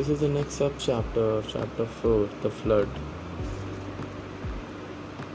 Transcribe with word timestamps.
This 0.00 0.08
is 0.08 0.20
the 0.20 0.28
next 0.28 0.58
subchapter, 0.58 1.42
chapter 1.46 1.52
chapter 1.52 1.84
4, 1.84 2.28
The 2.40 2.50
Flood, 2.50 2.88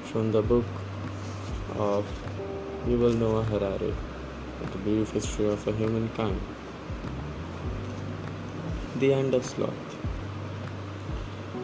from 0.05 0.31
the 0.31 0.41
book 0.41 0.65
of 1.75 2.03
Yuval 2.87 3.15
Noah 3.15 3.43
Harari, 3.43 3.93
The 4.71 4.77
Brief 4.79 5.11
History 5.11 5.49
of 5.49 5.67
a 5.67 5.71
Humankind. 5.71 6.41
The 8.95 9.13
End 9.13 9.35
of 9.35 9.45
Sloth. 9.45 9.97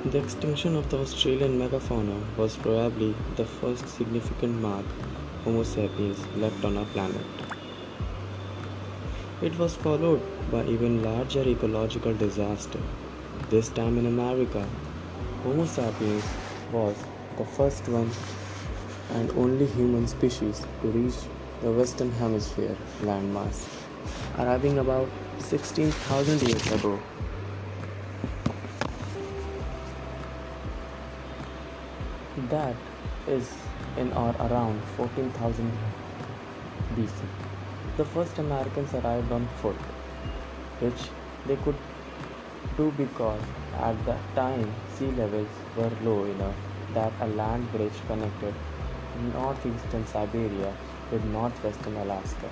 The 0.06 0.20
extinction 0.20 0.76
of 0.76 0.92
the 0.92 1.00
Australian 1.00 1.58
megafauna 1.58 2.22
was 2.38 2.56
probably 2.56 3.16
the 3.36 3.46
first 3.46 3.90
significant 3.90 4.62
mark 4.62 4.86
Homo 5.44 5.64
sapiens 5.64 6.24
left 6.36 6.64
on 6.64 6.78
our 6.78 6.86
planet. 6.86 7.26
It 9.42 9.58
was 9.58 9.76
followed 9.76 10.22
by 10.52 10.66
even 10.66 11.02
larger 11.02 11.42
ecological 11.42 12.14
disaster. 12.14 12.80
This 13.50 13.70
time 13.70 13.98
in 13.98 14.06
America, 14.06 14.64
Homo 15.44 15.66
sapiens 15.66 16.24
was 16.72 16.96
the 17.40 17.46
first 17.46 17.90
one 17.90 18.12
and 19.16 19.32
only 19.32 19.66
human 19.66 20.08
species 20.08 20.64
to 20.84 20.90
reach 20.90 21.16
the 21.64 21.72
western 21.72 22.12
hemisphere 22.12 22.78
landmass, 23.02 23.66
arriving 24.38 24.78
about 24.78 25.10
16,000 25.40 26.44
years 26.44 26.72
ago. 26.74 27.00
That 32.52 32.76
is 33.28 33.52
in 33.98 34.14
or 34.14 34.36
around 34.40 34.84
14,000 34.98 35.72
BC. 36.96 37.51
The 38.02 38.08
first 38.08 38.40
Americans 38.40 38.96
arrived 38.96 39.32
on 39.32 39.46
foot, 39.62 39.76
which 40.84 41.02
they 41.46 41.56
could 41.58 41.76
do 42.76 42.92
because 42.98 43.42
at 43.80 44.06
that 44.08 44.22
time 44.34 44.74
sea 44.96 45.12
levels 45.12 45.60
were 45.78 45.92
low 46.04 46.24
enough 46.24 46.56
that 46.96 47.14
a 47.22 47.28
land 47.28 47.72
bridge 47.72 48.00
connected 48.08 48.56
northeastern 49.34 50.08
Siberia 50.08 50.74
with 51.12 51.24
northwestern 51.26 51.96
Alaska. 51.98 52.50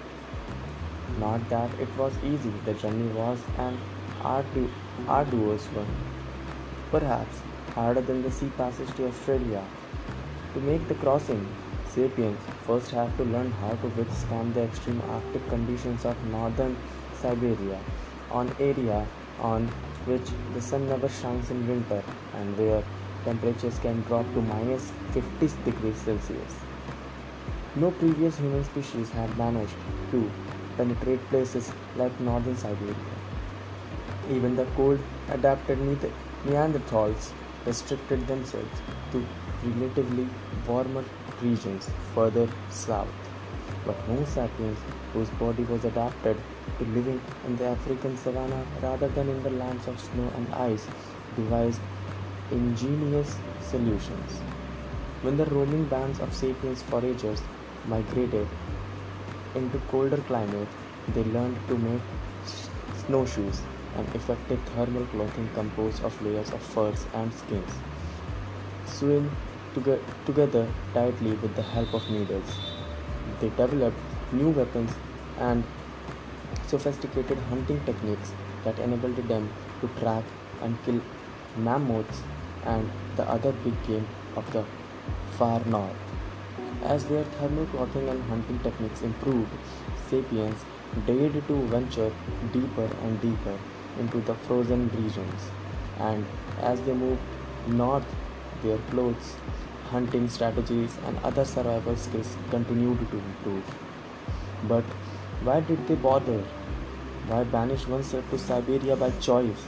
Not 1.20 1.50
that 1.50 1.74
it 1.80 1.98
was 1.98 2.14
easy, 2.24 2.54
the 2.66 2.76
journey 2.76 3.08
was 3.14 3.40
an 3.58 3.80
ardu- 4.22 4.70
arduous 5.08 5.66
one, 5.80 5.90
perhaps 6.92 7.42
harder 7.74 8.02
than 8.02 8.22
the 8.22 8.30
sea 8.30 8.52
passage 8.56 8.94
to 8.98 9.08
Australia. 9.08 9.66
To 10.54 10.60
make 10.60 10.88
the 10.88 11.02
crossing, 11.06 11.44
sapiens 12.00 12.44
first 12.66 12.92
have 12.98 13.10
to 13.18 13.24
learn 13.32 13.50
how 13.62 13.72
to 13.84 13.88
withstand 14.00 14.54
the 14.58 14.62
extreme 14.66 15.02
Arctic 15.16 15.48
conditions 15.54 16.06
of 16.12 16.22
northern 16.34 16.78
Siberia, 17.22 17.80
an 18.42 18.52
area 18.68 19.00
on 19.40 19.68
which 20.06 20.30
the 20.54 20.62
sun 20.62 20.88
never 20.92 21.10
shines 21.10 21.50
in 21.56 21.68
winter 21.72 22.02
and 22.38 22.58
where 22.58 22.82
temperatures 23.26 23.80
can 23.86 24.02
drop 24.04 24.32
to 24.36 24.44
minus 24.54 24.92
50 25.12 25.50
degrees 25.66 25.98
Celsius. 26.06 26.56
No 27.76 27.92
previous 27.92 28.38
human 28.38 28.64
species 28.64 29.10
had 29.10 29.38
managed 29.38 29.80
to 30.12 30.24
penetrate 30.78 31.28
places 31.34 31.72
like 31.98 32.20
northern 32.22 32.56
Siberia. 32.56 32.96
Even 34.38 34.56
the 34.56 34.68
cold 34.78 35.00
adapted 35.38 35.80
Neanderthals 36.46 37.32
restricted 37.66 38.26
themselves 38.28 38.84
to 39.12 39.26
relatively 39.64 40.28
warmer 40.68 41.04
regions 41.42 41.90
further 42.14 42.48
south. 42.70 43.08
But 43.86 43.96
Homo 43.96 44.26
sapiens, 44.26 44.78
whose 45.14 45.30
body 45.32 45.64
was 45.64 45.86
adapted 45.86 46.38
to 46.78 46.86
living 46.86 47.22
in 47.46 47.56
the 47.58 47.66
African 47.66 48.18
savanna 48.18 48.66
rather 48.82 49.08
than 49.08 49.30
in 49.30 49.44
the 49.44 49.50
lands 49.52 49.88
of 49.88 50.00
snow 50.00 50.32
and 50.36 50.54
ice, 50.54 50.86
devised 51.36 51.82
ingenious 52.52 53.38
solutions. 53.62 54.42
When 55.22 55.38
the 55.38 55.46
roaming 55.46 55.86
bands 55.86 56.20
of 56.20 56.34
sapiens 56.34 56.82
foragers 56.84 57.42
migrated 57.88 58.48
into 59.56 59.80
colder 59.90 60.18
climates, 60.18 60.72
they 61.14 61.24
learned 61.24 61.58
to 61.68 61.78
make 61.78 62.02
snowshoes, 63.08 63.62
an 63.96 64.06
effective 64.14 64.60
thermal 64.76 65.06
clothing 65.08 65.50
composed 65.56 66.04
of 66.04 66.22
layers 66.22 66.52
of 66.52 66.62
furs 66.62 67.06
and 67.14 67.34
skins, 67.34 67.72
sewn 69.76 70.00
together 70.26 70.68
tightly 70.94 71.32
with 71.32 71.56
the 71.56 71.62
help 71.62 71.94
of 71.94 72.10
needles. 72.10 72.60
They 73.40 73.50
developed 73.50 73.98
new 74.32 74.50
weapons 74.50 74.92
and 75.38 75.64
sophisticated 76.68 77.38
hunting 77.50 77.80
techniques 77.86 78.34
that 78.64 78.80
enabled 78.80 79.16
them 79.28 79.50
to 79.82 79.88
track 80.00 80.24
and 80.62 80.78
kill 80.86 81.02
mammoths 81.58 82.22
and 82.66 82.90
the 83.16 83.24
other 83.24 83.52
big 83.64 83.82
game 83.88 84.08
of 84.36 84.52
the 84.54 84.66
far 85.38 85.64
north. 85.66 85.96
As 86.84 87.06
their 87.06 87.24
thermal 87.24 87.66
clothing 87.68 88.08
and 88.10 88.24
hunting 88.24 88.60
techniques 88.60 89.02
improved, 89.02 89.50
sapiens 90.10 90.66
dared 91.06 91.34
to 91.48 91.56
venture 91.68 92.12
deeper 92.54 92.90
and 93.04 93.22
deeper 93.22 93.58
into 94.00 94.22
the 94.22 94.34
frozen 94.36 94.90
regions. 94.90 95.50
And 96.00 96.26
as 96.62 96.82
they 96.82 96.94
moved 96.94 97.22
north, 97.68 98.06
their 98.64 98.78
clothes, 98.90 99.36
hunting 99.90 100.30
strategies, 100.30 100.98
and 101.06 101.18
other 101.24 101.46
survival 101.46 101.96
skills 101.96 102.36
continued 102.50 103.00
to 103.12 103.18
improve. 103.18 103.64
But 104.68 104.84
why 105.44 105.62
did 105.62 105.88
they 105.88 105.96
bother? 105.96 106.44
Why 107.28 107.44
banish 107.44 107.88
oneself 107.88 108.30
to 108.32 108.38
Siberia 108.38 108.96
by 108.96 109.12
choice? 109.12 109.66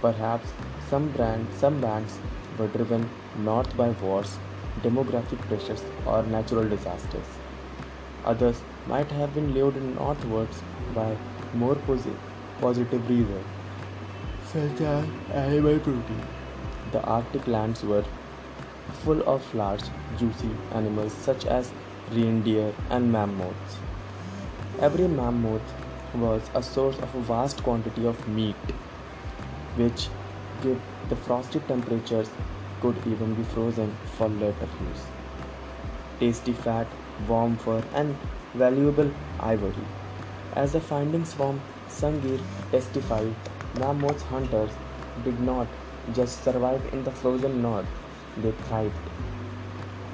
Perhaps 0.00 0.52
some, 0.88 1.12
some 1.56 1.80
bands 1.80 2.18
were 2.58 2.68
driven 2.68 3.08
north 3.38 3.76
by 3.76 3.90
wars, 3.90 4.38
demographic 4.82 5.38
pressures, 5.48 5.82
or 6.06 6.22
natural 6.24 6.68
disasters. 6.68 7.26
Others 8.24 8.60
might 8.86 9.10
have 9.12 9.34
been 9.34 9.54
lured 9.54 9.76
northwards 9.94 10.62
by 10.94 11.16
more 11.54 11.76
positive 12.60 13.08
reasons, 13.08 13.44
such 14.52 14.80
as 14.80 15.04
animal 15.32 15.78
protein. 15.78 16.22
The 16.92 17.02
Arctic 17.04 17.46
lands 17.46 17.84
were 17.84 18.04
full 19.04 19.22
of 19.22 19.54
large, 19.54 19.82
juicy 20.18 20.50
animals 20.72 21.12
such 21.12 21.46
as 21.46 21.70
reindeer 22.12 22.72
and 22.90 23.12
mammoths. 23.12 23.76
Every 24.80 25.06
mammoth 25.06 25.74
was 26.14 26.42
a 26.54 26.62
source 26.62 26.98
of 26.98 27.14
a 27.14 27.20
vast 27.20 27.62
quantity 27.62 28.06
of 28.06 28.26
meat, 28.28 28.56
which, 29.76 30.08
with 30.64 30.80
the 31.08 31.16
frosty 31.16 31.60
temperatures, 31.60 32.28
could 32.80 32.96
even 33.06 33.34
be 33.34 33.44
frozen 33.44 33.94
for 34.16 34.28
later 34.28 34.68
use. 34.88 35.04
Tasty 36.18 36.52
fat, 36.52 36.86
warm 37.28 37.56
fur, 37.56 37.82
and 37.94 38.16
valuable 38.54 39.10
ivory. 39.38 39.86
As 40.54 40.72
the 40.72 40.80
findings 40.80 41.32
from 41.32 41.60
Sungir 41.88 42.40
testified, 42.72 43.34
mammoth 43.78 44.22
hunters 44.22 44.72
did 45.24 45.38
not 45.40 45.68
just 46.14 46.42
survive 46.44 46.82
in 46.92 47.04
the 47.04 47.10
frozen 47.10 47.62
north, 47.62 47.86
they 48.36 48.52
thrived. 48.68 48.94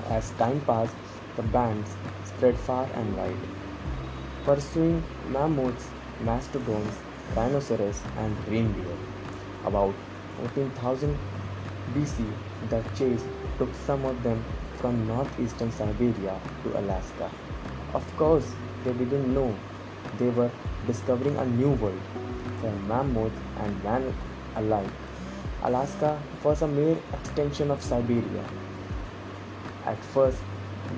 As 0.09 0.31
time 0.33 0.61
passed, 0.63 0.95
the 1.37 1.43
bands 1.43 1.95
spread 2.25 2.57
far 2.57 2.89
and 2.95 3.17
wide, 3.17 3.37
pursuing 4.45 5.03
mammoths, 5.29 5.89
mastodons, 6.23 6.95
rhinoceros, 7.37 8.01
and 8.19 8.49
reindeer. 8.49 8.97
About 9.65 9.95
14,000 10.39 11.17
BC, 11.95 12.25
the 12.71 12.83
chase 12.97 13.25
took 13.59 13.73
some 13.87 14.05
of 14.05 14.23
them 14.23 14.43
from 14.77 15.07
northeastern 15.07 15.73
Siberia 15.73 16.41
to 16.63 16.79
Alaska. 16.79 17.31
Of 17.95 18.05
course, 18.17 18.53
they 18.85 18.93
didn't 18.93 19.33
know 19.33 19.55
they 20.19 20.29
were 20.29 20.51
discovering 20.87 21.37
a 21.37 21.47
new 21.47 21.71
world 21.73 22.01
for 22.61 22.71
mammoth 22.87 23.33
and 23.59 23.85
man 23.85 24.15
alike. 24.57 25.06
Alaska 25.67 26.17
was 26.45 26.63
a 26.63 26.69
mere 26.69 26.97
extension 27.13 27.73
of 27.73 27.83
Siberia. 27.83 28.45
At 29.85 29.99
first, 30.15 30.39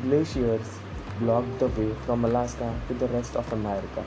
glaciers 0.03 0.79
blocked 1.21 1.59
the 1.59 1.69
way 1.69 1.95
from 2.05 2.27
Alaska 2.27 2.79
to 2.89 2.93
the 2.93 3.09
rest 3.09 3.35
of 3.35 3.51
America, 3.51 4.05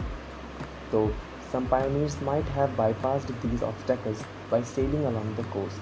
though 0.91 1.11
some 1.51 1.65
pioneers 1.67 2.21
might 2.21 2.45
have 2.49 2.69
bypassed 2.77 3.33
these 3.41 3.63
obstacles 3.63 4.23
by 4.51 4.61
sailing 4.61 5.03
along 5.05 5.33
the 5.35 5.43
coast. 5.45 5.79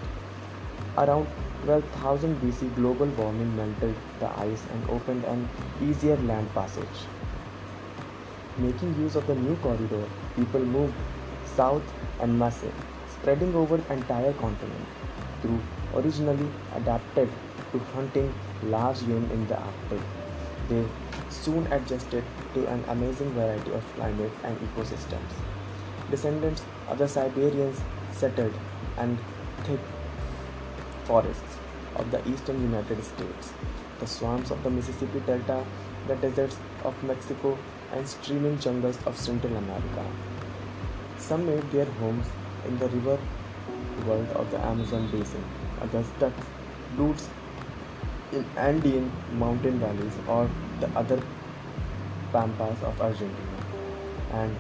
Around 0.97 1.27
12,000 1.65 2.37
BC, 2.37 2.73
global 2.75 3.07
warming 3.17 3.53
melted 3.57 3.95
the 4.21 4.29
ice 4.39 4.63
and 4.71 4.89
opened 4.89 5.25
an 5.25 5.49
easier 5.81 6.15
land 6.15 6.53
passage. 6.53 7.03
Making 8.57 8.95
use 9.01 9.17
of 9.17 9.27
the 9.27 9.35
new 9.35 9.57
corridor, 9.57 10.05
people 10.37 10.61
moved 10.61 10.93
south 11.57 11.83
and 12.21 12.39
massive, 12.39 12.73
spreading 13.21 13.53
over 13.55 13.77
the 13.77 13.93
entire 13.93 14.33
continent, 14.33 14.85
through 15.41 15.59
originally 15.93 16.47
adapted 16.75 17.29
to 17.71 17.79
hunting 17.93 18.33
large 18.63 18.99
game 19.07 19.29
in 19.31 19.47
the 19.47 19.57
Arctic. 19.57 20.01
They 20.69 20.85
soon 21.29 21.67
adjusted 21.71 22.23
to 22.53 22.67
an 22.67 22.83
amazing 22.87 23.31
variety 23.31 23.71
of 23.71 23.83
climates 23.95 24.35
and 24.43 24.57
ecosystems. 24.59 25.31
Descendants 26.09 26.63
of 26.87 26.97
the 26.97 27.07
Siberians 27.07 27.79
settled 28.11 28.53
and 28.97 29.17
thick 29.63 29.79
forests 31.03 31.57
of 31.95 32.09
the 32.11 32.27
eastern 32.29 32.61
United 32.61 33.03
States, 33.03 33.51
the 33.99 34.07
swamps 34.07 34.51
of 34.51 34.63
the 34.63 34.69
Mississippi 34.69 35.19
Delta, 35.25 35.65
the 36.07 36.15
deserts 36.15 36.57
of 36.83 37.03
Mexico, 37.03 37.57
and 37.91 38.07
streaming 38.07 38.57
jungles 38.59 38.97
of 39.05 39.17
Central 39.17 39.55
America. 39.55 40.05
Some 41.17 41.45
made 41.45 41.69
their 41.71 41.85
homes 41.85 42.27
in 42.67 42.77
the 42.79 42.89
river 42.89 43.17
world 44.05 44.29
of 44.29 44.49
the 44.51 44.59
Amazon 44.59 45.09
basin, 45.11 45.43
dug 46.19 46.33
roots 46.97 47.29
in 48.31 48.45
Andean 48.57 49.11
mountain 49.33 49.79
valleys 49.79 50.13
or 50.27 50.49
the 50.79 50.87
other 50.95 51.21
pampas 52.31 52.81
of 52.83 53.01
Argentina. 53.01 53.59
And 54.33 54.55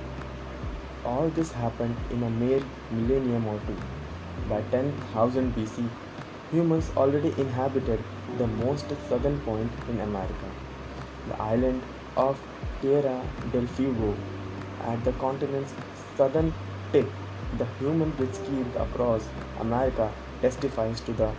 all 1.05 1.29
this 1.29 1.51
happened 1.51 1.95
in 2.11 2.23
a 2.23 2.29
mere 2.29 2.61
millennium 2.91 3.45
or 3.47 3.59
two. 3.67 3.75
By 4.49 4.61
10,000 4.71 5.53
BC, 5.55 5.87
humans 6.51 6.91
already 6.97 7.29
inhabited 7.37 8.03
the 8.37 8.47
most 8.47 8.85
southern 9.07 9.39
point 9.41 9.71
in 9.89 9.99
America, 10.01 10.49
the 11.27 11.41
island 11.41 11.81
of 12.15 12.39
Tierra 12.81 13.21
del 13.51 13.67
Fuego 13.67 14.15
at 14.83 15.03
the 15.03 15.11
continent's 15.13 15.73
southern 16.17 16.53
tip. 16.91 17.07
The 17.57 17.65
human 17.79 18.13
skipped 18.33 18.75
across 18.75 19.27
America 19.59 20.11
testifies 20.41 21.01
to 21.01 21.13
the 21.13 21.31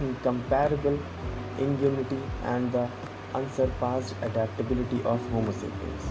incomparable 0.00 0.98
ingenuity 1.58 2.18
and 2.42 2.72
the 2.72 2.88
unsurpassed 3.32 4.14
adaptability 4.22 5.02
of 5.04 5.20
Homo 5.30 5.52
sapiens. 5.52 6.08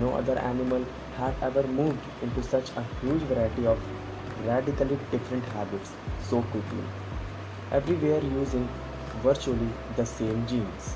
No 0.00 0.14
other 0.14 0.38
animal 0.38 0.84
had 1.16 1.34
ever 1.42 1.64
moved 1.64 1.98
into 2.22 2.42
such 2.42 2.70
a 2.76 2.84
huge 3.00 3.22
variety 3.22 3.66
of 3.66 3.78
radically 4.46 4.98
different 5.10 5.44
habits 5.46 5.90
so 6.22 6.42
quickly, 6.42 6.84
everywhere 7.72 8.22
using 8.22 8.68
virtually 9.22 9.68
the 9.96 10.06
same 10.06 10.46
genes. 10.46 10.94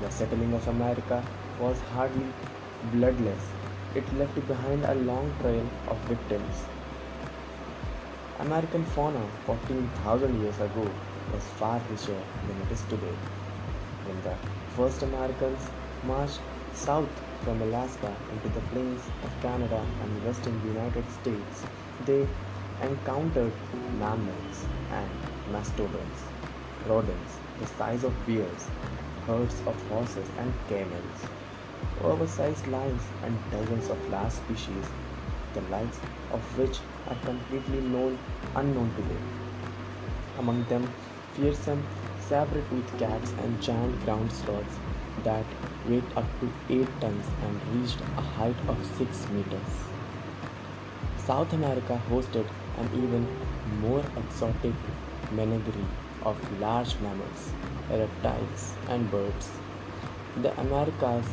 The 0.00 0.10
settling 0.10 0.54
of 0.54 0.68
America 0.68 1.24
was 1.60 1.80
hardly 1.92 2.26
bloodless, 2.92 3.48
it 3.94 4.12
left 4.18 4.46
behind 4.48 4.84
a 4.84 4.94
long 4.94 5.32
trail 5.40 5.66
of 5.88 5.98
victims. 6.12 6.64
American 8.40 8.84
fauna 8.84 9.24
14,000 9.46 10.40
years 10.42 10.58
ago 10.60 10.90
was 11.32 11.42
far 11.60 11.80
richer 11.90 12.20
than 12.46 12.62
it 12.62 12.72
is 12.72 12.82
today. 12.82 13.16
When 14.06 14.20
the 14.22 14.34
first 14.76 15.02
Americans 15.02 15.68
marched 16.04 16.40
south 16.74 17.08
from 17.44 17.62
Alaska 17.62 18.12
into 18.32 18.48
the 18.48 18.60
plains 18.72 19.02
of 19.22 19.40
Canada 19.40 19.80
and 20.02 20.24
western 20.24 20.60
United 20.66 21.04
States, 21.20 21.62
they 22.04 22.26
encountered 22.82 23.52
mammoths 24.00 24.66
and 24.90 25.10
mastodons, 25.52 26.20
rodents 26.88 27.38
the 27.60 27.66
size 27.78 28.02
of 28.02 28.26
bears, 28.26 28.66
herds 29.26 29.60
of 29.66 29.88
horses 29.88 30.28
and 30.38 30.52
camels, 30.68 31.26
oversized 32.02 32.66
lions, 32.68 33.02
and 33.22 33.38
dozens 33.50 33.90
of 33.90 34.08
large 34.10 34.32
species, 34.32 34.84
the 35.54 35.60
likes 35.62 35.98
of 36.32 36.58
which 36.58 36.78
are 37.08 37.16
completely 37.24 37.80
known, 37.80 38.18
unknown 38.56 38.90
today. 38.96 39.20
Among 40.38 40.64
them, 40.64 40.90
fearsome 41.34 41.82
saber-toothed 42.28 42.98
cats 42.98 43.32
and 43.42 43.62
giant 43.62 44.04
ground 44.04 44.32
sloths 44.32 44.76
that 45.22 45.44
weighed 45.88 46.04
up 46.16 46.24
to 46.40 46.50
8 46.68 46.88
tons 47.00 47.26
and 47.44 47.60
reached 47.74 48.00
a 48.16 48.20
height 48.20 48.56
of 48.68 48.78
6 48.98 49.28
meters. 49.30 49.74
South 51.18 51.52
America 51.52 52.00
hosted 52.10 52.46
an 52.78 52.88
even 53.02 53.26
more 53.80 54.04
exotic 54.16 54.74
menagerie 55.32 55.86
of 56.22 56.36
large 56.60 56.96
mammals, 57.00 57.52
reptiles, 57.90 58.74
and 58.88 59.10
birds. 59.10 59.50
The 60.42 60.58
Americas 60.60 61.26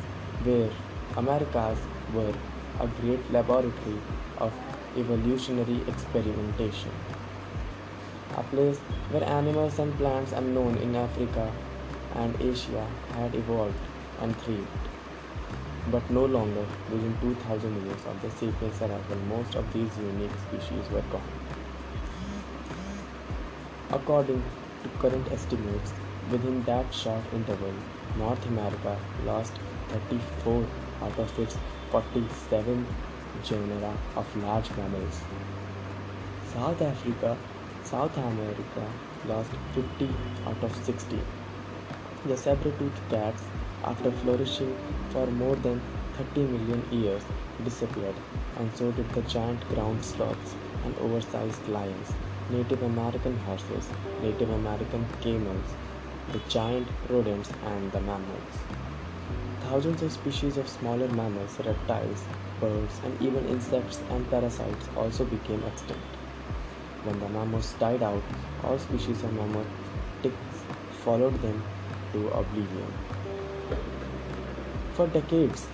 were 0.45 0.69
Americas 1.17 1.77
were 2.13 2.33
a 2.79 2.87
great 2.99 3.31
laboratory 3.31 3.99
of 4.37 4.53
evolutionary 4.97 5.81
experimentation. 5.87 6.91
A 8.37 8.43
place 8.43 8.77
where 9.11 9.23
animals 9.23 9.77
and 9.79 9.93
plants 9.97 10.31
unknown 10.31 10.77
in 10.77 10.95
Africa 10.95 11.51
and 12.15 12.41
Asia 12.41 12.87
had 13.13 13.35
evolved 13.35 13.75
and 14.21 14.35
thrived. 14.37 14.67
But 15.91 16.09
no 16.09 16.25
longer 16.25 16.65
within 16.91 17.17
2000 17.21 17.85
years 17.85 18.05
of 18.05 18.21
the 18.21 18.29
sapiens 18.31 18.81
arrival, 18.81 19.17
most 19.27 19.55
of 19.55 19.71
these 19.73 19.97
unique 19.97 20.37
species 20.47 20.89
were 20.91 21.03
gone. 21.11 21.31
According 23.91 24.41
to 24.83 24.89
current 24.99 25.31
estimates, 25.31 25.91
within 26.31 26.63
that 26.63 26.93
short 26.93 27.23
interval, 27.33 27.73
North 28.17 28.45
America 28.45 28.97
lost 29.25 29.53
34 29.91 30.65
out 31.03 31.19
of 31.19 31.39
its 31.39 31.57
47 31.91 32.85
genera 33.43 33.93
of 34.15 34.35
large 34.43 34.69
mammals. 34.77 35.21
South 36.53 36.81
Africa, 36.81 37.37
South 37.83 38.17
America 38.17 38.85
lost 39.27 39.51
50 39.73 40.09
out 40.47 40.63
of 40.63 40.75
60. 40.85 41.19
The 42.25 42.37
saber-toothed 42.37 43.09
cats, 43.09 43.43
after 43.83 44.11
flourishing 44.11 44.75
for 45.11 45.25
more 45.27 45.55
than 45.55 45.81
30 46.17 46.43
million 46.43 46.83
years, 46.91 47.23
disappeared, 47.63 48.15
and 48.57 48.69
so 48.75 48.91
did 48.91 49.09
the 49.13 49.21
giant 49.23 49.67
ground 49.69 50.03
sloths 50.03 50.55
and 50.85 50.97
oversized 50.99 51.67
lions, 51.67 52.13
Native 52.49 52.83
American 52.83 53.37
horses, 53.39 53.89
Native 54.21 54.49
American 54.49 55.05
camels, 55.21 55.75
the 56.31 56.39
giant 56.47 56.87
rodents, 57.09 57.51
and 57.65 57.91
the 57.91 58.01
mammals. 58.01 58.80
Thousands 59.71 60.01
of 60.01 60.11
species 60.11 60.57
of 60.57 60.67
smaller 60.67 61.07
mammals, 61.07 61.57
reptiles, 61.65 62.25
birds, 62.59 62.99
and 63.05 63.21
even 63.21 63.47
insects 63.47 64.01
and 64.09 64.29
parasites 64.29 64.89
also 64.97 65.23
became 65.23 65.63
extinct. 65.63 66.17
When 67.05 67.17
the 67.21 67.29
mammals 67.29 67.71
died 67.79 68.03
out, 68.03 68.21
all 68.65 68.77
species 68.77 69.23
of 69.23 69.65
ticks 70.21 70.35
followed 71.05 71.41
them 71.41 71.63
to 72.11 72.27
oblivion. 72.31 72.93
For 74.95 75.07
decades, 75.07 75.65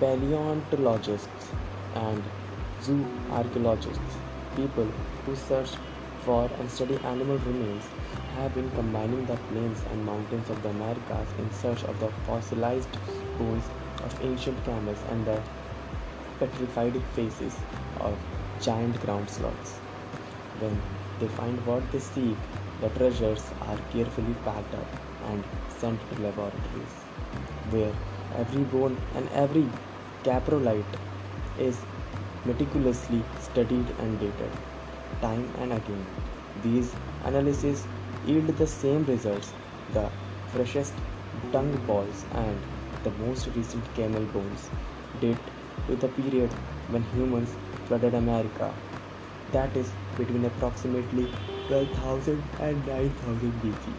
paleontologists 0.00 1.50
and 1.94 2.24
zoo 2.82 3.06
archaeologists, 3.30 4.16
people 4.56 4.88
who 5.26 5.36
search 5.36 5.70
for 6.24 6.50
and 6.58 6.70
study 6.70 6.96
animal 7.04 7.38
remains, 7.38 7.84
have 8.36 8.54
been 8.54 8.70
combining 8.70 9.24
the 9.26 9.36
plains 9.48 9.82
and 9.90 10.06
mountains 10.06 10.48
of 10.50 10.62
the 10.62 10.70
Americas 10.70 11.28
in 11.38 11.50
search 11.52 11.84
of 11.84 12.00
the 12.00 12.08
fossilized 12.26 12.96
bones 13.38 13.64
of 14.04 14.16
ancient 14.22 14.64
camels 14.64 14.98
and 15.10 15.26
the 15.26 15.38
petrified 16.38 17.00
faces 17.14 17.54
of 18.00 18.16
giant 18.60 18.98
ground 19.02 19.28
sloths. 19.28 19.76
When 20.60 20.80
they 21.20 21.28
find 21.28 21.64
what 21.66 21.90
they 21.92 22.00
seek, 22.00 22.36
the 22.80 22.88
treasures 22.90 23.44
are 23.68 23.78
carefully 23.92 24.34
packed 24.44 24.74
up 24.74 24.86
and 25.30 25.44
sent 25.78 26.00
to 26.10 26.22
laboratories, 26.22 26.94
where 27.70 27.94
every 28.36 28.64
bone 28.64 28.96
and 29.14 29.28
every 29.30 29.66
coprolite 30.22 31.00
is 31.58 31.78
meticulously 32.44 33.22
studied 33.40 33.86
and 34.00 34.18
dated. 34.20 34.73
Time 35.20 35.48
and 35.58 35.72
again, 35.72 36.06
these 36.62 36.94
analyses 37.24 37.86
yield 38.26 38.46
the 38.46 38.66
same 38.66 39.04
results 39.06 39.52
the 39.92 40.08
freshest 40.52 40.92
dung 41.52 41.70
balls 41.86 42.24
and 42.34 42.58
the 43.04 43.10
most 43.22 43.48
recent 43.56 43.94
camel 43.94 44.24
bones 44.36 44.68
date 45.20 45.36
to 45.86 45.96
the 45.96 46.08
period 46.08 46.50
when 46.88 47.02
humans 47.14 47.54
flooded 47.86 48.14
America, 48.14 48.72
that 49.52 49.76
is, 49.76 49.90
between 50.16 50.44
approximately 50.44 51.30
12,000 51.68 52.42
and 52.60 52.86
9,000 52.86 53.52
BC. 53.62 53.92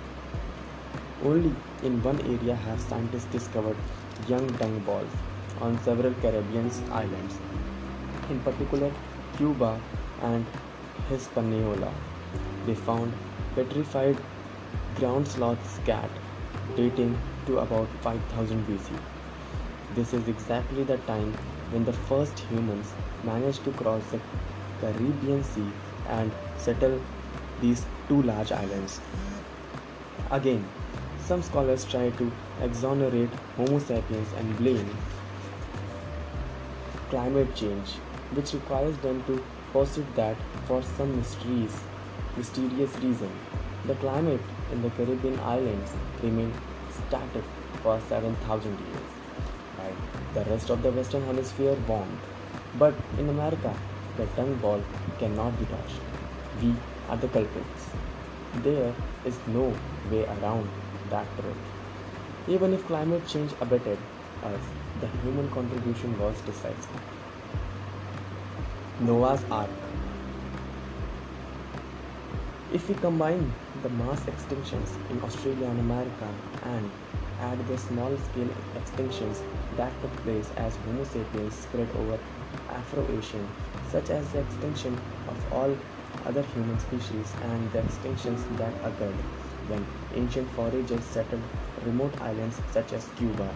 Only 1.24 1.54
in 1.84 2.02
one 2.04 2.20
area 2.22 2.56
have 2.56 2.80
scientists 2.80 3.26
discovered 3.26 3.78
young 4.28 4.48
dung 4.58 4.80
balls 4.80 5.10
on 5.62 5.80
several 5.84 6.14
Caribbean 6.16 6.72
islands 6.92 7.38
in 8.30 8.40
particular 8.40 8.92
Cuba 9.38 9.80
and 10.22 10.46
Hispaniola. 11.10 11.94
They 12.66 12.76
found 12.76 13.14
petrified 13.56 14.18
ground 14.96 15.28
sloth 15.28 15.76
scat 15.76 16.10
dating 16.76 17.18
to 17.46 17.60
about 17.60 17.88
5000 18.02 18.66
BC. 18.68 18.98
This 19.96 20.14
is 20.14 20.28
exactly 20.28 20.84
the 20.84 20.98
time 21.10 21.34
when 21.72 21.86
the 21.86 21.94
first 21.94 22.40
humans 22.40 22.94
managed 23.24 23.64
to 23.66 23.72
cross 23.72 24.04
the 24.12 24.20
Caribbean 24.82 25.44
Sea 25.44 25.70
and 26.10 26.32
settle 26.58 27.00
these 27.62 27.86
two 28.08 28.22
large 28.24 28.52
islands. 28.52 29.00
Again, 30.32 30.66
some 31.20 31.42
scholars 31.42 31.86
try 31.86 32.10
to 32.10 32.32
exonerate 32.62 33.30
Homo 33.58 33.80
sapiens 33.80 34.34
and 34.38 34.58
blame 34.58 34.90
climate 37.10 37.56
change, 37.56 37.94
which 38.34 38.54
requires 38.54 38.98
them 38.98 39.24
to 39.26 39.44
posit 39.76 40.16
that 40.16 40.38
for 40.68 40.82
some 40.82 41.14
mysterious, 41.18 41.78
mysterious 42.38 42.94
reason, 43.06 43.32
the 43.88 43.96
climate 43.96 44.46
in 44.72 44.82
the 44.82 44.92
Caribbean 44.92 45.38
islands 45.40 45.92
remained 46.24 46.54
static 47.00 47.44
for 47.84 48.00
7,000 48.08 48.80
years, 48.86 49.10
while 49.80 49.98
the 50.36 50.50
rest 50.50 50.70
of 50.70 50.82
the 50.82 50.92
Western 50.92 51.26
Hemisphere 51.26 51.76
warmed. 51.90 52.20
But 52.80 52.94
in 53.20 53.28
America, 53.28 53.74
the 54.16 54.26
dung 54.38 54.56
ball 54.64 54.82
cannot 55.20 55.60
be 55.60 55.66
touched. 55.66 56.00
We 56.62 56.74
are 57.10 57.18
the 57.18 57.28
culprits. 57.28 57.90
There 58.64 58.94
is 59.26 59.38
no 59.48 59.74
way 60.10 60.24
around 60.38 60.70
that 61.10 61.28
truth. 61.38 61.66
Even 62.48 62.74
if 62.74 62.88
climate 62.88 63.28
change 63.28 63.52
abated 63.60 64.00
us, 64.54 64.72
the 65.02 65.08
human 65.22 65.52
contribution 65.52 66.18
was 66.18 66.40
decisive. 66.42 67.25
Noah's 69.02 69.44
Ark. 69.52 69.70
If 72.72 72.88
we 72.88 72.96
combine 72.96 73.54
the 73.84 73.90
mass 73.90 74.22
extinctions 74.22 74.90
in 75.12 75.22
Australia 75.22 75.68
and 75.68 75.82
America 75.82 76.30
and 76.64 76.90
add 77.42 77.68
the 77.68 77.78
small 77.78 78.16
scale 78.18 78.48
extinctions 78.78 79.42
that 79.76 79.92
took 80.02 80.16
place 80.24 80.50
as 80.56 80.78
Homo 80.78 81.04
sapiens 81.04 81.56
spread 81.56 81.90
over 81.98 82.18
Afro-Asian, 82.70 83.46
such 83.92 84.10
as 84.12 84.32
the 84.32 84.40
extinction 84.40 84.98
of 85.28 85.54
all 85.54 85.76
other 86.26 86.44
human 86.54 86.80
species 86.80 87.34
and 87.44 87.72
the 87.74 87.80
extinctions 87.80 88.40
that 88.58 88.74
occurred 88.86 89.20
when 89.68 89.86
ancient 90.14 90.50
foragers 90.52 91.04
settled 91.04 91.44
remote 91.86 92.22
islands 92.22 92.62
such 92.72 92.94
as 92.94 93.10
Cuba. 93.18 93.54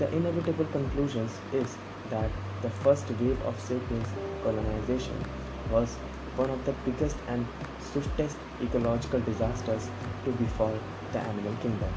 The 0.00 0.12
inevitable 0.12 0.64
conclusion 0.66 1.28
is 1.52 1.76
that 2.14 2.30
the 2.62 2.70
first 2.84 3.10
wave 3.20 3.42
of 3.50 3.60
sapiens 3.68 4.08
colonization 4.44 5.24
was 5.74 5.98
one 6.40 6.50
of 6.50 6.64
the 6.64 6.74
biggest 6.86 7.16
and 7.28 7.46
swiftest 7.92 8.36
ecological 8.66 9.20
disasters 9.20 9.88
to 10.24 10.32
befall 10.42 10.78
the 11.12 11.18
animal 11.18 11.54
kingdom. 11.62 11.92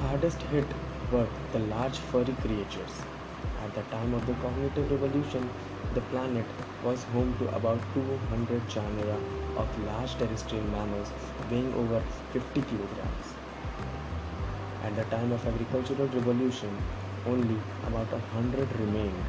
Hardest 0.00 0.42
hit 0.54 0.76
were 1.12 1.26
the 1.52 1.58
large 1.74 1.98
furry 2.10 2.36
creatures. 2.44 2.94
At 3.64 3.74
the 3.74 3.82
time 3.90 4.14
of 4.14 4.26
the 4.26 4.34
cognitive 4.44 4.90
revolution, 4.90 5.48
the 5.94 6.00
planet 6.12 6.46
was 6.84 7.04
home 7.14 7.34
to 7.38 7.48
about 7.54 7.80
200 7.94 8.68
genera 8.68 9.18
of 9.56 9.84
large 9.86 10.14
terrestrial 10.16 10.64
mammals 10.76 11.12
weighing 11.50 11.72
over 11.74 12.02
50 12.32 12.62
kilograms. 12.62 13.34
At 14.82 14.96
the 14.96 15.04
time 15.16 15.32
of 15.32 15.46
agricultural 15.46 16.08
revolution, 16.08 16.76
only 17.26 17.58
about 17.86 18.12
a 18.12 18.18
hundred 18.34 18.68
remained. 18.78 19.24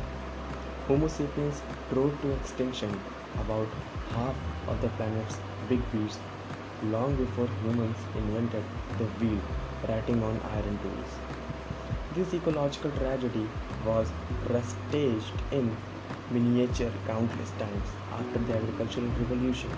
Homo 0.88 1.08
sapiens 1.08 1.62
drove 1.92 2.20
to 2.22 2.32
extinction 2.34 3.00
about 3.40 3.68
half 4.16 4.36
of 4.68 4.82
the 4.82 4.90
planet's 4.90 5.38
big 5.70 5.80
beasts 5.92 6.20
long 6.84 7.16
before 7.16 7.48
humans 7.64 7.98
invented 8.16 8.64
the 8.98 9.06
wheel 9.20 9.40
writing 9.88 10.22
on 10.24 10.40
iron 10.52 10.80
tools. 10.84 11.12
This 12.16 12.34
ecological 12.34 12.92
tragedy 12.92 13.48
was 13.86 14.08
restaged 14.48 15.32
in 15.52 15.76
miniature 16.32 16.92
countless 17.08 17.52
times 17.52 17.90
after 18.14 18.40
the 18.40 18.56
agricultural 18.56 19.08
revolution. 19.20 19.70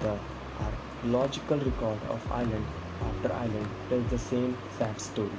The 0.00 0.18
archaeological 0.60 1.58
record 1.58 1.98
of 2.08 2.32
island 2.32 2.66
after 3.00 3.32
island 3.32 3.68
tells 3.88 4.06
the 4.10 4.18
same 4.18 4.56
sad 4.78 5.00
story. 5.00 5.30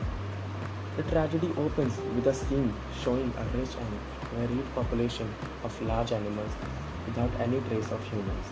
The 0.95 1.01
tragedy 1.03 1.51
opens 1.57 1.97
with 2.15 2.27
a 2.27 2.33
scene 2.35 2.71
showing 3.01 3.33
a 3.35 3.57
rich 3.57 3.71
and 3.79 3.99
varied 4.35 4.75
population 4.75 5.27
of 5.63 5.81
large 5.81 6.11
animals 6.11 6.51
without 7.07 7.31
any 7.39 7.59
trace 7.61 7.91
of 7.91 8.03
humans. 8.03 8.45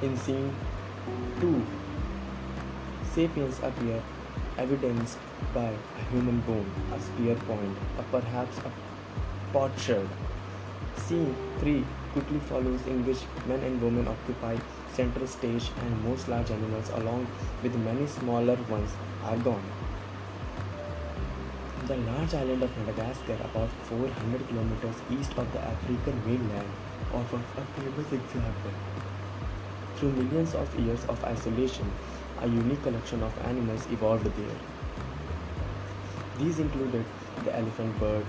In 0.00 0.16
scene 0.16 0.54
2, 1.40 1.66
sapiens 3.12 3.58
appear 3.62 4.02
evidenced 4.56 5.18
by 5.52 5.74
a 5.98 6.04
human 6.10 6.40
bone, 6.40 6.70
a 6.94 7.00
spear 7.00 7.34
point, 7.34 7.76
or 7.98 8.04
perhaps 8.10 8.56
a 8.58 8.72
potsherd. 9.52 10.08
Scene 10.96 11.36
3 11.58 11.84
quickly 12.12 12.38
follows 12.40 12.86
in 12.86 13.04
which 13.04 13.18
men 13.46 13.60
and 13.60 13.82
women 13.82 14.08
occupy 14.08 14.56
center 14.94 15.26
stage 15.26 15.70
and 15.82 16.04
most 16.04 16.28
large 16.28 16.50
animals 16.50 16.88
along 16.94 17.26
with 17.62 17.76
many 17.76 18.06
smaller 18.06 18.56
ones 18.70 18.90
are 19.24 19.36
gone. 19.36 19.62
The 21.88 21.96
large 21.96 22.34
island 22.34 22.62
of 22.62 22.76
Madagascar, 22.76 23.38
about 23.42 23.70
400 23.84 24.46
kilometers 24.48 24.96
east 25.10 25.32
of 25.38 25.50
the 25.54 25.60
African 25.60 26.20
mainland, 26.26 26.68
offers 27.14 27.40
a 27.56 27.64
famous 27.80 28.12
example. 28.12 28.72
Through 29.96 30.12
millions 30.12 30.54
of 30.54 30.78
years 30.78 31.06
of 31.06 31.24
isolation, 31.24 31.90
a 32.42 32.46
unique 32.46 32.82
collection 32.82 33.22
of 33.22 33.32
animals 33.46 33.86
evolved 33.90 34.26
there. 34.26 34.58
These 36.38 36.58
included 36.58 37.06
the 37.42 37.56
elephant 37.56 37.98
bird, 37.98 38.26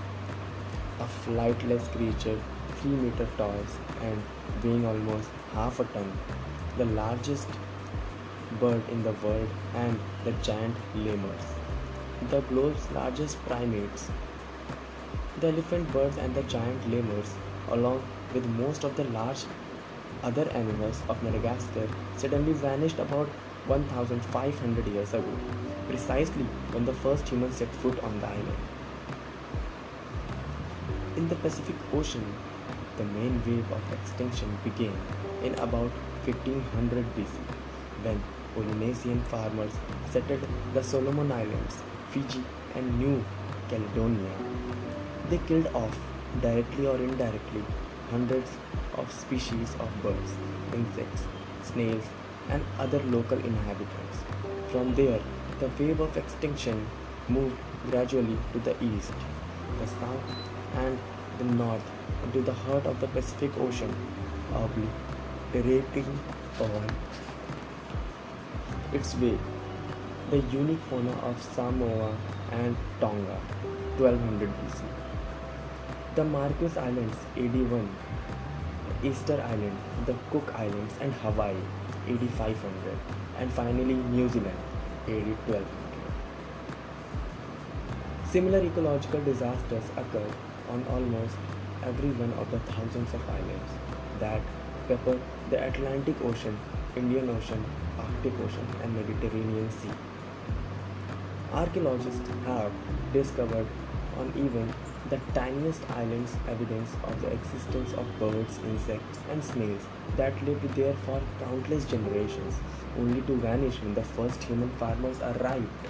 a 0.98 1.04
flightless 1.26 1.86
creature 1.92 2.40
3 2.80 2.90
meter 2.92 3.28
tall 3.36 3.62
and 4.00 4.22
weighing 4.64 4.86
almost 4.86 5.28
half 5.52 5.80
a 5.80 5.84
ton, 5.84 6.10
the 6.78 6.86
largest 6.86 7.48
bird 8.58 8.82
in 8.88 9.02
the 9.02 9.12
world, 9.24 9.50
and 9.74 10.00
the 10.24 10.32
giant 10.42 10.76
lemurs 10.94 11.59
the 12.28 12.42
globe's 12.42 12.90
largest 12.92 13.38
primates. 13.46 14.10
The 15.40 15.48
elephant 15.48 15.90
birds 15.90 16.18
and 16.18 16.34
the 16.34 16.42
giant 16.42 16.90
lemurs, 16.90 17.32
along 17.70 18.02
with 18.34 18.46
most 18.46 18.84
of 18.84 18.94
the 18.96 19.04
large 19.04 19.44
other 20.22 20.46
animals 20.50 21.00
of 21.08 21.22
Madagascar, 21.22 21.88
suddenly 22.18 22.52
vanished 22.52 22.98
about 22.98 23.26
1500 23.66 24.86
years 24.88 25.14
ago, 25.14 25.32
precisely 25.88 26.44
when 26.72 26.84
the 26.84 26.92
first 26.92 27.26
humans 27.26 27.56
set 27.56 27.68
foot 27.76 27.98
on 28.04 28.20
the 28.20 28.26
island. 28.26 28.58
In 31.16 31.28
the 31.28 31.36
Pacific 31.36 31.76
Ocean, 31.94 32.34
the 32.98 33.04
main 33.04 33.42
wave 33.46 33.72
of 33.72 33.92
extinction 33.94 34.58
began 34.62 34.96
in 35.42 35.54
about 35.54 35.90
1500 36.26 37.04
BC 37.16 37.28
when 38.02 38.22
Polynesian 38.54 39.22
farmers 39.22 39.72
settled 40.10 40.46
the 40.74 40.82
Solomon 40.82 41.32
Islands 41.32 41.78
Fiji, 42.10 42.42
and 42.74 42.98
New 42.98 43.24
Caledonia. 43.68 44.30
They 45.28 45.38
killed 45.46 45.68
off, 45.68 45.96
directly 46.40 46.86
or 46.86 46.96
indirectly, 46.96 47.62
hundreds 48.10 48.50
of 48.96 49.12
species 49.12 49.74
of 49.78 49.88
birds, 50.02 50.32
insects, 50.74 51.22
snails, 51.62 52.04
and 52.48 52.64
other 52.78 53.00
local 53.04 53.38
inhabitants. 53.38 54.18
From 54.72 54.94
there, 54.94 55.20
the 55.60 55.70
wave 55.78 56.00
of 56.00 56.16
extinction 56.16 56.86
moved 57.28 57.56
gradually 57.90 58.38
to 58.52 58.58
the 58.58 58.74
east, 58.82 59.12
the 59.78 59.86
south, 59.86 60.24
and 60.74 60.98
the 61.38 61.44
north 61.44 61.90
into 62.24 62.42
the 62.42 62.52
heart 62.52 62.86
of 62.86 63.00
the 63.00 63.06
Pacific 63.08 63.56
Ocean, 63.58 63.94
obliterating 64.52 66.18
on 66.60 66.90
its 68.92 69.14
way 69.16 69.38
the 70.30 70.38
unique 70.52 70.78
fauna 70.88 71.10
of 71.28 71.42
Samoa 71.42 72.16
and 72.52 72.76
Tonga, 73.00 73.36
1200 73.98 74.48
BC. 74.48 74.84
The 76.14 76.22
Marquesas 76.22 76.76
Islands, 76.76 77.16
AD 77.36 77.56
1, 77.70 77.88
Easter 79.02 79.42
Island, 79.42 79.76
the 80.06 80.14
Cook 80.30 80.54
Islands, 80.54 80.94
and 81.00 81.12
Hawaii, 81.14 81.56
AD 82.08 82.20
500, 82.30 82.98
and 83.38 83.52
finally 83.52 83.94
New 83.94 84.28
Zealand, 84.28 84.56
AD 85.08 85.26
1200. 85.50 85.66
Similar 88.30 88.60
ecological 88.60 89.20
disasters 89.24 89.90
occurred 89.96 90.34
on 90.70 90.84
almost 90.92 91.34
every 91.82 92.10
one 92.10 92.32
of 92.34 92.48
the 92.52 92.60
thousands 92.70 93.12
of 93.14 93.28
islands 93.28 93.72
that 94.20 94.40
pepper 94.86 95.18
the 95.50 95.66
Atlantic 95.66 96.14
Ocean, 96.22 96.56
Indian 96.94 97.28
Ocean, 97.30 97.64
Arctic 97.98 98.32
Ocean, 98.44 98.66
and 98.84 98.94
Mediterranean 98.94 99.68
Sea. 99.70 99.90
Archaeologists 101.52 102.28
have 102.44 102.72
discovered 103.12 103.66
on 104.18 104.32
even 104.36 104.72
the 105.08 105.18
tiniest 105.34 105.82
islands 105.90 106.36
evidence 106.48 106.90
of 107.04 107.20
the 107.22 107.32
existence 107.32 107.92
of 107.94 108.06
birds, 108.20 108.58
insects, 108.64 109.18
and 109.30 109.42
snails 109.42 109.82
that 110.16 110.44
lived 110.44 110.68
there 110.74 110.94
for 111.06 111.20
countless 111.40 111.84
generations, 111.86 112.54
only 112.98 113.20
to 113.22 113.34
vanish 113.36 113.80
when 113.82 113.94
the 113.94 114.02
first 114.02 114.42
human 114.44 114.70
farmers 114.76 115.20
arrived. 115.20 115.88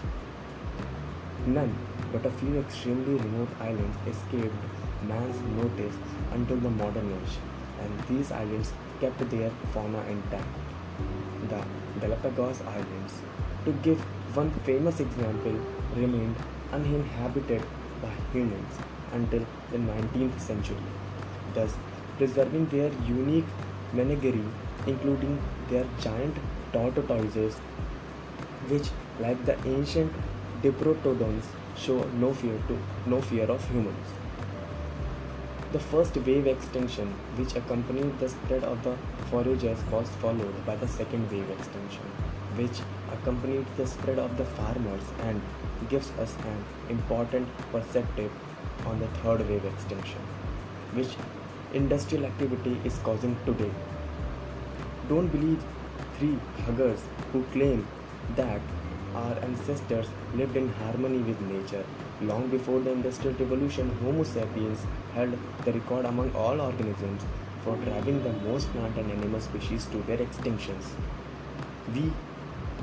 None 1.47 1.76
but 2.12 2.25
a 2.25 2.31
few 2.31 2.59
extremely 2.59 3.14
remote 3.14 3.49
islands 3.61 3.97
escaped 4.07 4.55
man's 5.07 5.40
notice 5.62 5.95
until 6.33 6.57
the 6.57 6.71
modern 6.71 7.12
age, 7.12 7.37
and 7.81 8.00
these 8.09 8.33
islands 8.33 8.73
kept 9.00 9.31
their 9.31 9.50
fauna 9.73 10.02
intact. 10.09 10.60
The 11.50 11.61
Galapagos 12.00 12.61
Islands, 12.62 13.14
to 13.64 13.73
give 13.83 14.00
one 14.37 14.50
famous 14.69 15.00
example 15.00 15.57
remained 15.97 16.37
uninhabited 16.73 17.62
by 18.00 18.12
humans 18.33 18.78
until 19.12 19.45
the 19.73 19.78
19th 19.78 20.38
century, 20.40 20.76
thus 21.52 21.75
preserving 22.19 22.66
their 22.66 22.92
unique 23.04 23.50
menagerie, 23.92 24.45
including 24.87 25.42
their 25.69 25.85
giant 26.00 26.37
tortoises, 26.73 27.57
which, 28.69 28.90
like 29.19 29.45
the 29.45 29.59
ancient 29.66 30.12
diprotodons, 30.62 31.45
show 31.76 32.04
no 32.25 32.33
fear 32.33 32.59
to 32.69 32.78
no 33.07 33.21
fear 33.21 33.50
of 33.50 33.69
humans. 33.71 34.07
The 35.73 35.80
first 35.80 36.16
wave 36.16 36.47
extinction, 36.47 37.14
which 37.37 37.57
accompanied 37.57 38.19
the 38.21 38.28
spread 38.28 38.62
of 38.62 38.85
the 38.85 38.97
foragers, 39.30 39.78
was 39.90 40.08
followed 40.22 40.66
by 40.66 40.76
the 40.76 40.88
second 40.88 41.30
wave 41.30 41.49
extension, 41.50 42.02
which 42.56 42.80
accompanied 43.12 43.66
the 43.76 43.87
spread 43.87 44.18
of 44.18 44.37
the 44.37 44.44
farmers 44.44 45.02
and 45.25 45.40
gives 45.88 46.10
us 46.25 46.34
an 46.52 46.64
important 46.88 47.49
perspective 47.72 48.30
on 48.87 48.99
the 48.99 49.06
third 49.18 49.49
wave 49.49 49.64
extension, 49.64 50.20
which 50.94 51.16
industrial 51.72 52.25
activity 52.26 52.80
is 52.84 52.99
causing 52.99 53.37
today. 53.46 53.70
Don't 55.08 55.28
believe 55.28 55.62
three 56.18 56.37
huggers 56.66 57.00
who 57.32 57.42
claim 57.52 57.87
that 58.37 58.60
our 59.14 59.38
ancestors 59.42 60.06
lived 60.34 60.56
in 60.56 60.68
harmony 60.84 61.18
with 61.18 61.40
nature. 61.40 61.84
Long 62.22 62.49
before 62.49 62.80
the 62.80 62.92
Industrial 62.92 63.34
Revolution, 63.34 63.90
Homo 64.02 64.25
sapiens 64.25 64.84
held 65.14 65.37
the 65.64 65.72
record 65.72 66.04
among 66.04 66.32
all 66.34 66.60
organisms 66.60 67.22
for 67.64 67.76
driving 67.76 68.23
the 68.23 68.33
most 68.49 68.71
plant 68.73 68.97
and 68.97 69.11
animal 69.12 69.40
species 69.40 69.87
to 69.87 69.99
their 70.02 70.19
extinctions. 70.19 70.93
We 71.95 72.12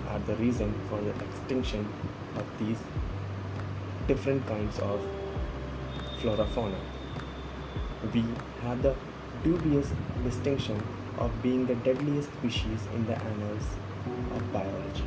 are 0.09 0.19
the 0.19 0.35
reason 0.35 0.73
for 0.89 0.99
the 1.01 1.13
extinction 1.25 1.87
of 2.35 2.45
these 2.59 2.77
different 4.07 4.45
kinds 4.47 4.79
of 4.79 5.01
flora 6.19 6.45
fauna. 6.47 6.79
We 8.13 8.23
have 8.61 8.81
the 8.81 8.95
dubious 9.43 9.91
distinction 10.23 10.81
of 11.17 11.31
being 11.41 11.65
the 11.65 11.75
deadliest 11.75 12.31
species 12.33 12.87
in 12.93 13.05
the 13.07 13.17
annals 13.17 13.63
of 14.35 14.53
biology. 14.53 15.05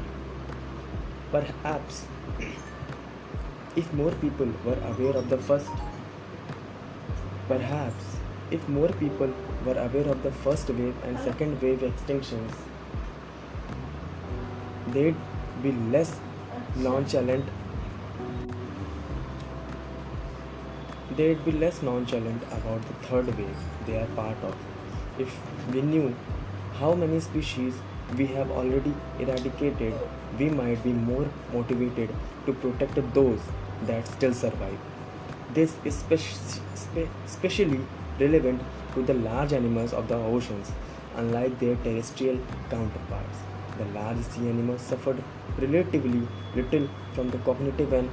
Perhaps 1.30 2.06
if 3.76 3.92
more 3.94 4.10
people 4.12 4.48
were 4.64 4.78
aware 4.92 5.16
of 5.16 5.30
the 5.30 5.38
first 5.38 5.68
perhaps 7.46 8.16
if 8.50 8.68
more 8.68 8.88
people 9.02 9.32
were 9.64 9.78
aware 9.86 10.08
of 10.08 10.22
the 10.22 10.32
first 10.44 10.70
wave 10.70 10.94
and 11.04 11.18
second 11.28 11.60
wave 11.62 11.80
extinctions 11.80 12.52
they'd 14.92 15.16
be 15.62 15.72
less 15.96 16.18
nonchalant 16.76 17.44
they'd 21.20 21.44
be 21.44 21.52
less 21.52 21.82
nonchalant 21.82 22.42
about 22.56 22.82
the 22.88 22.94
third 23.06 23.26
wave 23.38 23.62
they 23.86 23.96
are 24.00 24.06
part 24.18 24.44
of. 24.50 24.54
If 25.18 25.38
we 25.72 25.82
knew 25.82 26.14
how 26.78 26.94
many 26.94 27.20
species 27.20 27.74
we 28.16 28.26
have 28.28 28.50
already 28.50 28.94
eradicated, 29.18 29.94
we 30.38 30.48
might 30.48 30.82
be 30.82 30.92
more 30.92 31.26
motivated 31.52 32.10
to 32.46 32.52
protect 32.52 33.00
those 33.14 33.40
that 33.86 34.06
still 34.06 34.32
survive. 34.32 34.78
This 35.52 35.74
is 35.84 36.02
especially 37.26 37.80
relevant 38.18 38.62
to 38.94 39.02
the 39.02 39.14
large 39.14 39.52
animals 39.52 39.92
of 39.92 40.08
the 40.08 40.16
oceans, 40.16 40.72
unlike 41.16 41.58
their 41.58 41.76
terrestrial 41.76 42.38
counterparts. 42.70 43.38
The 43.78 43.84
large 43.98 44.22
sea 44.24 44.48
animals 44.48 44.82
suffered 44.82 45.22
relatively 45.58 46.26
little 46.54 46.88
from 47.14 47.30
the 47.30 47.38
cognitive 47.38 47.92
and 47.92 48.10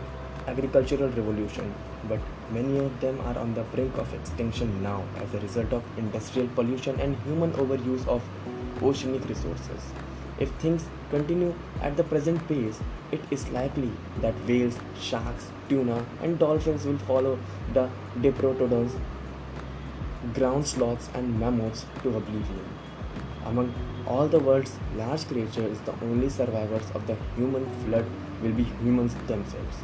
agricultural 0.48 1.10
revolution, 1.10 1.74
but 2.08 2.20
many 2.52 2.78
of 2.80 3.00
them 3.02 3.20
are 3.22 3.38
on 3.38 3.54
the 3.54 3.64
brink 3.64 3.98
of 3.98 4.14
extinction 4.14 4.82
now 4.82 5.04
as 5.18 5.34
a 5.34 5.40
result 5.40 5.74
of 5.74 5.84
industrial 5.98 6.48
pollution 6.56 7.00
and 7.00 7.18
human 7.24 7.52
overuse 7.54 8.08
of 8.08 8.22
oceanic 8.82 9.28
resources. 9.28 9.92
If 10.40 10.52
things 10.62 10.86
continue 11.10 11.54
at 11.82 11.98
the 11.98 12.04
present 12.04 12.48
pace, 12.48 12.80
it 13.12 13.20
is 13.32 13.50
likely 13.50 13.92
that 14.22 14.36
whales, 14.48 14.78
sharks, 15.00 15.52
tuna, 15.68 16.06
and 16.22 16.38
dolphins 16.38 16.86
will 16.86 17.00
follow 17.00 17.40
the 17.74 17.90
diprotodons, 18.20 18.98
ground 20.34 20.68
sloths, 20.68 21.10
and 21.14 21.40
mammoths 21.40 21.86
to 22.04 22.16
oblivion. 22.16 22.66
Among 23.46 23.74
all 24.06 24.28
the 24.28 24.40
world's 24.40 24.78
large 24.96 25.28
creatures, 25.28 25.80
the 25.82 25.94
only 26.02 26.30
survivors 26.30 26.90
of 26.94 27.08
the 27.08 27.16
human 27.36 27.66
flood 27.84 28.06
will 28.42 28.52
be 28.54 28.64
humans 28.64 29.14
themselves 29.28 29.78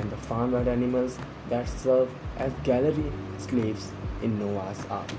and 0.00 0.10
the 0.10 0.16
farmyard 0.16 0.68
animals 0.68 1.18
that 1.48 1.68
serve 1.68 2.08
as 2.38 2.52
gallery 2.64 3.12
slaves 3.38 3.92
in 4.22 4.38
Noah's 4.38 4.84
Ark. 4.86 5.12